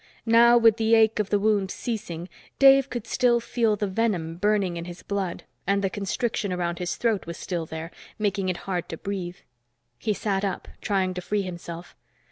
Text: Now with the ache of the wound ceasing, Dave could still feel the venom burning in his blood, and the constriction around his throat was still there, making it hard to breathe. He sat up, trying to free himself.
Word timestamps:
Now 0.25 0.57
with 0.57 0.77
the 0.77 0.95
ache 0.95 1.19
of 1.19 1.29
the 1.29 1.37
wound 1.37 1.69
ceasing, 1.69 2.27
Dave 2.57 2.89
could 2.89 3.05
still 3.05 3.39
feel 3.39 3.75
the 3.75 3.85
venom 3.85 4.37
burning 4.37 4.75
in 4.75 4.85
his 4.85 5.03
blood, 5.03 5.43
and 5.67 5.83
the 5.83 5.91
constriction 5.91 6.51
around 6.51 6.79
his 6.79 6.95
throat 6.95 7.27
was 7.27 7.37
still 7.37 7.67
there, 7.67 7.91
making 8.17 8.49
it 8.49 8.57
hard 8.65 8.89
to 8.89 8.97
breathe. 8.97 9.37
He 9.99 10.15
sat 10.15 10.43
up, 10.43 10.67
trying 10.81 11.13
to 11.13 11.21
free 11.21 11.43
himself. 11.43 11.95